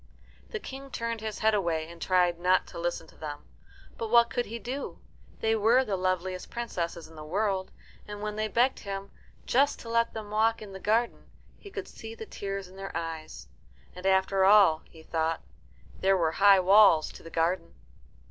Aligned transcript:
The 0.49 0.57
King 0.59 0.89
turned 0.89 1.21
his 1.21 1.37
head 1.45 1.53
away 1.53 1.87
and 1.87 2.01
tried 2.01 2.39
not 2.39 2.65
to 2.69 2.79
listen 2.79 3.05
to 3.05 3.15
them. 3.15 3.45
But 3.99 4.09
what 4.09 4.31
could 4.31 4.47
he 4.47 4.57
do? 4.57 4.97
They 5.41 5.55
were 5.55 5.85
the 5.85 5.95
loveliest 5.95 6.49
princesses 6.49 7.07
in 7.07 7.13
the 7.15 7.23
world, 7.23 7.69
and 8.07 8.19
when 8.19 8.35
they 8.35 8.47
begged 8.47 8.79
him 8.79 9.11
just 9.45 9.77
to 9.81 9.89
let 9.89 10.15
them 10.15 10.31
walk 10.31 10.59
in 10.59 10.73
the 10.73 10.79
garden 10.79 11.27
he 11.59 11.69
could 11.69 11.87
see 11.87 12.15
the 12.15 12.25
tears 12.25 12.67
in 12.67 12.77
their 12.77 12.97
eyes. 12.97 13.47
And 13.95 14.07
after 14.07 14.43
all, 14.43 14.81
he 14.89 15.03
thought, 15.03 15.43
there 15.99 16.17
were 16.17 16.31
high 16.31 16.59
walls 16.59 17.11
to 17.11 17.21
the 17.21 17.29
garden. 17.29 17.75